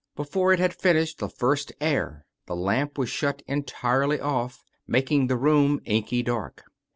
[0.15, 5.37] Before it had finished the first air the lamp was shut entirely oflF, making the
[5.37, 6.63] room inky dark.